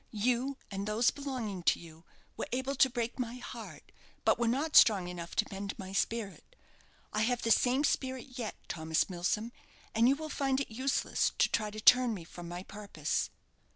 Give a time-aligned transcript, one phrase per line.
[0.09, 2.05] You, and those belonging to you,
[2.35, 3.91] were able to break my heart,
[4.25, 6.55] but were not strong enough to bend my spirit.
[7.13, 9.51] I have the same spirit yet, Thomas Milsom;
[9.93, 13.29] and you will find it useless to try to turn me from my purpose."